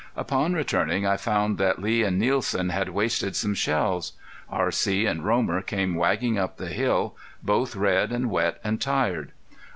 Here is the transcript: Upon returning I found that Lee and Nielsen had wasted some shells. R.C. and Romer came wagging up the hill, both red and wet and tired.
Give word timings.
Upon 0.15 0.53
returning 0.55 1.05
I 1.05 1.15
found 1.15 1.59
that 1.59 1.79
Lee 1.79 2.01
and 2.01 2.17
Nielsen 2.17 2.69
had 2.69 2.89
wasted 2.89 3.35
some 3.35 3.53
shells. 3.53 4.13
R.C. 4.49 5.05
and 5.05 5.23
Romer 5.23 5.61
came 5.61 5.93
wagging 5.93 6.39
up 6.39 6.57
the 6.57 6.69
hill, 6.69 7.15
both 7.43 7.75
red 7.75 8.11
and 8.11 8.31
wet 8.31 8.59
and 8.63 8.81
tired. 8.81 9.31